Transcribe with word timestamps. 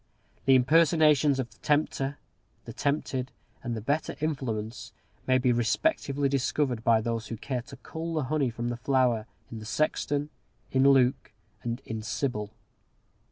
The 0.45 0.55
impersonations 0.55 1.37
of 1.39 1.51
the 1.51 1.59
Tempter, 1.59 2.17
the 2.65 2.73
Tempted, 2.73 3.31
and 3.61 3.75
the 3.75 3.81
Better 3.81 4.15
Influence 4.19 4.93
may 5.27 5.37
be 5.37 5.51
respectively 5.51 6.27
discovered, 6.27 6.83
by 6.83 7.01
those 7.01 7.27
who 7.27 7.37
care 7.37 7.61
to 7.61 7.75
cull 7.77 8.15
the 8.15 8.23
honey 8.23 8.49
from 8.49 8.69
the 8.69 8.77
flower, 8.77 9.27
in 9.51 9.59
the 9.59 9.65
Sexton, 9.65 10.31
in 10.71 10.89
Luke, 10.89 11.33
and 11.61 11.81
in 11.85 12.01
Sybil. 12.01 12.49